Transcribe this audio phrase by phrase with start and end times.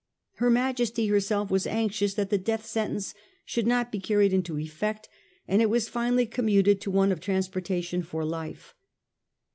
[0.37, 3.13] Her Majesty herself was anxious that the death sentence
[3.45, 5.07] should not be carried into effect,
[5.47, 8.73] and it was finally commuted to one of transportation for life.